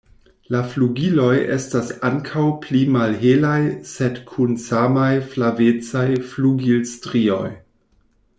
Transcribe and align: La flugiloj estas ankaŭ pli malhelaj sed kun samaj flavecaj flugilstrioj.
La 0.53 0.59
flugiloj 0.69 1.33
estas 1.55 1.91
ankaŭ 2.09 2.45
pli 2.63 2.81
malhelaj 2.95 3.59
sed 3.91 4.17
kun 4.33 4.57
samaj 4.65 5.13
flavecaj 5.35 6.07
flugilstrioj. 6.33 7.47